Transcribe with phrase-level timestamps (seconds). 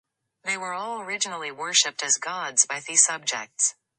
[0.43, 3.75] They were all originally worshipped as gods by their subjects.